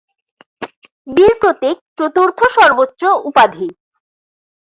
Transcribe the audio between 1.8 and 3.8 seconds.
চতুর্থ সর্বোচ্চ উপাধি।